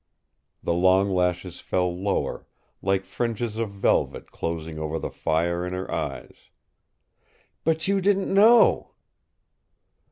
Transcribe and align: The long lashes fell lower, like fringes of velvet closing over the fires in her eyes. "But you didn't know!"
The 0.63 0.73
long 0.73 1.11
lashes 1.13 1.59
fell 1.59 1.95
lower, 1.95 2.47
like 2.81 3.05
fringes 3.05 3.57
of 3.57 3.69
velvet 3.69 4.31
closing 4.31 4.79
over 4.79 4.97
the 4.97 5.11
fires 5.11 5.71
in 5.71 5.77
her 5.77 5.91
eyes. 5.91 6.49
"But 7.63 7.87
you 7.87 8.01
didn't 8.01 8.33
know!" 8.33 8.95